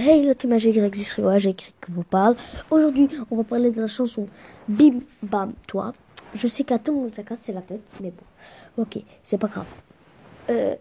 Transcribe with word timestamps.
Hey 0.00 0.24
la 0.24 0.34
team 0.36 0.52
AG 0.52 0.64
existe 0.64 1.20
j'ai 1.38 1.50
écrit 1.50 1.74
que 1.80 1.90
vous 1.90 2.04
parle. 2.04 2.36
Aujourd'hui, 2.70 3.08
on 3.32 3.36
va 3.36 3.42
parler 3.42 3.72
de 3.72 3.80
la 3.80 3.88
chanson 3.88 4.28
Bim 4.68 5.00
Bam 5.24 5.54
Toi. 5.66 5.92
Je 6.34 6.46
sais 6.46 6.62
qu'à 6.62 6.78
tout 6.78 6.92
le 6.92 6.98
monde 7.00 7.14
ça 7.16 7.24
casse 7.24 7.48
la 7.48 7.62
tête, 7.62 7.82
mais 8.00 8.12
bon, 8.12 8.82
ok, 8.82 9.02
c'est 9.24 9.38
pas 9.38 9.48
grave. 9.48 9.66
Euh, 10.50 10.76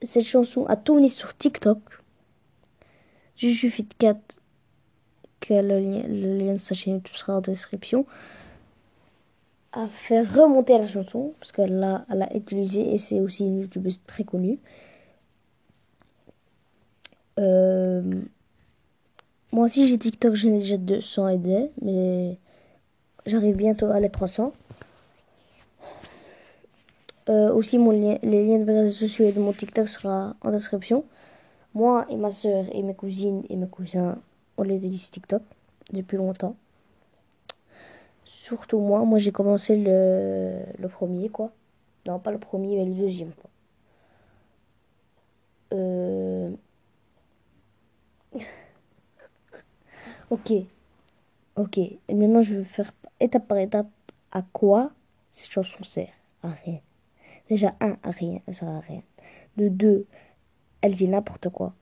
cette 0.00 0.26
chanson 0.26 0.64
a 0.66 0.76
tourné 0.76 1.08
sur 1.08 1.36
TikTok. 1.36 1.80
Je 3.34 3.48
de 3.48 3.94
4 3.98 4.38
que 5.40 5.54
le 5.54 5.80
lien, 5.80 6.02
le 6.06 6.38
lien 6.38 6.52
de 6.52 6.58
sa 6.58 6.76
chaîne 6.76 6.94
YouTube 6.94 7.16
sera 7.16 7.38
en 7.38 7.40
description. 7.40 8.06
A 9.72 9.88
fait 9.88 10.22
remonter 10.22 10.78
la 10.78 10.86
chanson 10.86 11.34
parce 11.40 11.50
qu'elle 11.50 11.82
a, 11.82 12.06
elle 12.08 12.22
a 12.22 12.36
utilisé 12.36 12.94
et 12.94 12.98
c'est 12.98 13.18
aussi 13.18 13.42
une 13.44 13.62
youtubeuse 13.62 13.98
très 14.06 14.22
connue. 14.22 14.60
Euh, 17.38 17.71
moi 19.52 19.66
aussi 19.66 19.86
j'ai 19.88 19.98
TikTok, 19.98 20.34
j'en 20.34 20.48
ai 20.48 20.58
déjà 20.60 20.76
200 20.78 21.28
et 21.28 21.38
des, 21.38 21.70
mais 21.82 22.38
j'arrive 23.26 23.56
bientôt 23.56 23.86
à 23.86 24.00
les 24.00 24.10
300. 24.10 24.52
Euh, 27.28 27.52
aussi, 27.52 27.78
mon 27.78 27.90
les 27.90 28.18
liens 28.22 28.58
de 28.58 28.64
mes 28.64 28.80
réseaux 28.80 29.06
sociaux 29.06 29.26
et 29.26 29.32
de 29.32 29.40
mon 29.40 29.52
TikTok 29.52 29.88
sera 29.88 30.34
en 30.40 30.50
description. 30.50 31.04
Moi 31.74 32.06
et 32.10 32.16
ma 32.16 32.30
soeur 32.30 32.64
et 32.72 32.82
mes 32.82 32.94
cousines 32.94 33.42
et 33.48 33.56
mes 33.56 33.68
cousins, 33.68 34.18
on 34.56 34.62
les 34.64 34.76
utilise 34.76 35.10
TikTok 35.10 35.42
depuis 35.92 36.16
longtemps. 36.16 36.56
Surtout 38.24 38.78
moi, 38.80 39.04
moi 39.04 39.18
j'ai 39.18 39.32
commencé 39.32 39.76
le, 39.76 40.62
le 40.78 40.88
premier 40.88 41.28
quoi. 41.28 41.52
Non, 42.06 42.18
pas 42.18 42.32
le 42.32 42.38
premier, 42.38 42.76
mais 42.76 42.84
le 42.86 42.94
deuxième 42.94 43.32
quoi. 43.32 43.50
Euh... 45.74 46.50
Ok. 50.32 50.50
Ok. 51.56 51.76
Et 51.76 52.14
maintenant, 52.14 52.40
je 52.40 52.54
vais 52.54 52.64
faire 52.64 52.90
étape 53.20 53.46
par 53.46 53.58
étape 53.58 53.90
à 54.30 54.40
quoi 54.40 54.90
cette 55.28 55.50
chanson 55.50 55.84
sert. 55.84 56.08
À 56.42 56.48
rien. 56.48 56.80
Déjà, 57.50 57.74
un, 57.80 57.98
à 58.02 58.10
rien. 58.12 58.40
Elle 58.46 58.54
sert 58.54 58.68
à 58.68 58.80
rien. 58.80 59.02
De 59.58 59.68
deux, 59.68 60.06
elle 60.80 60.94
dit 60.94 61.06
n'importe 61.06 61.50
quoi. 61.50 61.74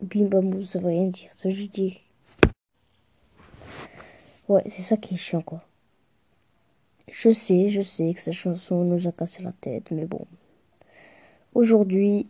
Bim 0.00 0.28
bam 0.28 0.64
ça 0.64 0.78
veut 0.78 0.86
rien 0.86 1.08
dire. 1.08 1.30
Ça 1.34 1.50
juste 1.50 1.74
dire. 1.74 1.96
Ouais, 4.48 4.62
c'est 4.64 4.80
ça 4.80 4.96
qui 4.96 5.12
est 5.12 5.18
chiant, 5.18 5.42
quoi. 5.42 5.62
Je 7.12 7.32
sais, 7.32 7.68
je 7.68 7.82
sais 7.82 8.14
que 8.14 8.20
cette 8.22 8.32
chanson 8.32 8.82
nous 8.82 9.06
a 9.06 9.12
cassé 9.12 9.42
la 9.42 9.52
tête, 9.52 9.90
mais 9.90 10.06
bon. 10.06 10.26
Aujourd'hui, 11.54 12.28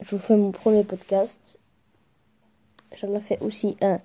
je 0.00 0.16
vous 0.16 0.22
fais 0.22 0.34
mon 0.34 0.50
premier 0.50 0.82
podcast. 0.82 1.58
J'en 2.94 3.14
ai 3.14 3.20
fait 3.20 3.38
aussi 3.40 3.76
un 3.82 4.00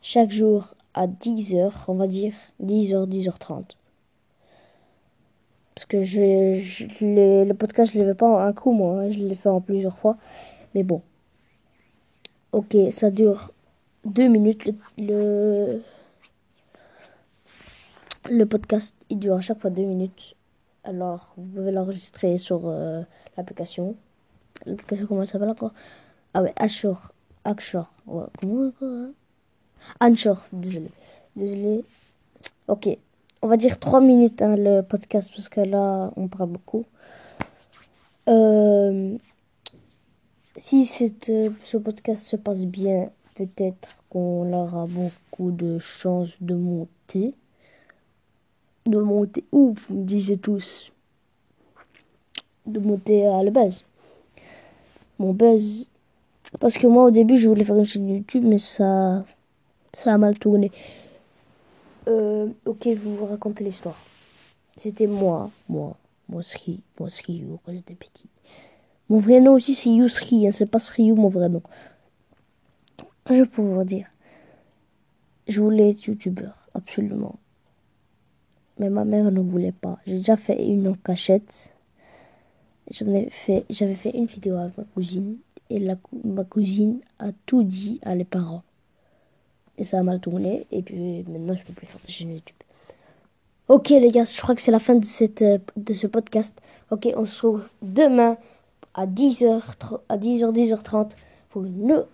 chaque 0.00 0.30
jour 0.30 0.74
à 0.94 1.06
10h, 1.06 1.72
on 1.88 1.94
va 1.94 2.06
dire 2.06 2.32
10h, 2.62 3.08
10h30. 3.08 3.64
Parce 5.74 5.86
que 5.86 5.96
le 5.96 7.52
podcast, 7.54 7.92
je 7.92 8.00
ne 8.00 8.04
l'ai 8.04 8.14
pas 8.14 8.26
en 8.26 8.38
un 8.38 8.52
coup, 8.52 8.72
moi, 8.72 9.00
hein. 9.00 9.10
je 9.10 9.18
l'ai 9.18 9.34
fait 9.34 9.48
en 9.48 9.60
plusieurs 9.60 9.96
fois. 9.96 10.16
Mais 10.74 10.82
bon. 10.82 11.02
Ok, 12.52 12.76
ça 12.90 13.10
dure 13.10 13.52
deux 14.04 14.28
minutes. 14.28 14.70
Le, 14.98 15.80
le, 18.28 18.44
podcast, 18.44 18.94
il 19.08 19.18
dure 19.18 19.36
à 19.36 19.40
chaque 19.40 19.58
fois 19.58 19.70
deux 19.70 19.84
minutes. 19.84 20.34
Alors, 20.84 21.32
vous 21.36 21.46
pouvez 21.46 21.70
l'enregistrer 21.70 22.38
sur 22.38 22.62
euh, 22.64 23.02
l'application. 23.36 23.94
L'application, 24.66 25.06
comment 25.06 25.22
elle 25.22 25.28
s'appelle 25.28 25.50
encore? 25.50 25.72
Ah 26.34 26.42
ouais, 26.42 26.52
Ashore. 26.56 27.12
Ashore. 27.44 27.92
Ouais, 28.06 28.24
comment 28.40 28.70
Anchor, 30.00 30.44
désolé. 30.52 30.90
Désolé. 31.36 31.84
Ok. 32.68 32.88
On 33.42 33.48
va 33.48 33.56
dire 33.56 33.78
3 33.78 34.00
minutes 34.00 34.42
hein, 34.42 34.54
le 34.56 34.82
podcast 34.82 35.30
parce 35.34 35.48
que 35.48 35.60
là, 35.60 36.12
on 36.16 36.28
parle 36.28 36.50
beaucoup. 36.50 36.84
Euh, 38.28 39.16
si 40.56 40.84
cette, 40.84 41.32
ce 41.64 41.76
podcast 41.78 42.24
se 42.24 42.36
passe 42.36 42.66
bien, 42.66 43.10
peut-être 43.34 43.96
qu'on 44.10 44.52
aura 44.52 44.86
beaucoup 44.86 45.50
de 45.50 45.78
chances 45.78 46.36
de 46.42 46.54
monter. 46.54 47.34
De 48.86 48.98
monter 48.98 49.44
ouf, 49.52 49.88
me 49.88 50.04
disiez 50.04 50.36
tous. 50.36 50.92
De 52.66 52.78
monter 52.78 53.26
à 53.26 53.42
la 53.42 53.50
base. 53.50 53.84
Mon 55.18 55.32
buzz. 55.32 55.90
Parce 56.58 56.76
que 56.76 56.86
moi, 56.86 57.04
au 57.04 57.10
début, 57.10 57.38
je 57.38 57.48
voulais 57.48 57.64
faire 57.64 57.76
une 57.76 57.84
chaîne 57.84 58.08
YouTube, 58.08 58.44
mais 58.44 58.58
ça 58.58 59.24
ça 59.92 60.14
a 60.14 60.18
mal 60.18 60.38
tourné. 60.38 60.70
Euh, 62.08 62.48
ok, 62.64 62.80
je 62.84 62.90
vais 62.90 62.94
vous 62.94 63.26
raconter 63.26 63.64
l'histoire. 63.64 63.98
C'était 64.76 65.06
moi, 65.06 65.50
moi, 65.68 65.96
moi 66.28 66.42
Sri, 66.42 66.80
moi 66.98 67.10
Sriou 67.10 67.58
quand 67.64 67.72
j'étais 67.72 67.94
petit. 67.94 68.26
Mon 69.08 69.18
vrai 69.18 69.40
nom 69.40 69.54
aussi 69.54 69.74
c'est 69.74 69.90
Yousri, 69.90 70.46
hein, 70.46 70.52
c'est 70.52 70.66
pas 70.66 70.78
Sriou 70.78 71.16
mon 71.16 71.28
vrai 71.28 71.48
nom. 71.48 71.62
Je 73.28 73.44
peux 73.44 73.62
vous 73.62 73.84
dire, 73.84 74.06
je 75.46 75.60
voulais 75.60 75.90
être 75.90 76.04
youtubeur, 76.06 76.68
absolument. 76.74 77.38
Mais 78.78 78.88
ma 78.88 79.04
mère 79.04 79.30
ne 79.30 79.40
voulait 79.40 79.72
pas. 79.72 79.98
J'ai 80.06 80.18
déjà 80.18 80.36
fait 80.36 80.66
une 80.66 80.88
en 80.88 80.94
cachette. 80.94 81.70
J'en 82.90 83.12
ai 83.12 83.28
fait, 83.30 83.66
j'avais 83.70 83.94
fait 83.94 84.10
une 84.10 84.26
vidéo 84.26 84.56
avec 84.56 84.76
ma 84.78 84.84
cousine 84.84 85.36
et 85.68 85.86
ma 86.24 86.44
cousine 86.44 87.00
a 87.18 87.30
tout 87.46 87.62
dit 87.62 88.00
à 88.02 88.14
les 88.14 88.24
parents 88.24 88.64
et 89.80 89.84
ça 89.84 89.98
a 89.98 90.02
mal 90.02 90.20
tourné. 90.20 90.66
Et 90.70 90.82
puis 90.82 91.24
maintenant, 91.28 91.56
je 91.56 91.64
peux 91.64 91.72
plus 91.72 91.86
faire 91.86 92.00
de 92.06 92.10
chaîne 92.10 92.32
YouTube. 92.32 92.56
Ok 93.68 93.88
les 93.90 94.10
gars, 94.10 94.24
je 94.24 94.40
crois 94.40 94.54
que 94.54 94.60
c'est 94.60 94.70
la 94.70 94.80
fin 94.80 94.94
de, 94.94 95.04
cette, 95.04 95.42
euh, 95.42 95.58
de 95.76 95.94
ce 95.94 96.06
podcast. 96.06 96.60
Ok, 96.90 97.08
on 97.16 97.24
se 97.24 97.46
retrouve 97.46 97.68
demain 97.82 98.36
à 98.94 99.06
10h, 99.06 99.62
à 100.08 100.18
10h, 100.18 100.52
10h30 100.52 101.10
pour, 101.50 101.64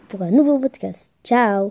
pour 0.09 0.23
un 0.23 0.31
nouveau 0.31 0.59
podcast. 0.59 1.11
Ciao 1.25 1.65